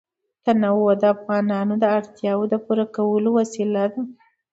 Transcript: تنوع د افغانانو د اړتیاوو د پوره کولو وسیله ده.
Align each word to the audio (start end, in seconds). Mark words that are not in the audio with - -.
تنوع 0.43 0.91
د 1.01 1.03
افغانانو 1.15 1.73
د 1.79 1.85
اړتیاوو 1.97 2.49
د 2.51 2.55
پوره 2.65 2.85
کولو 2.95 3.29
وسیله 3.39 3.83
ده. 3.93 4.01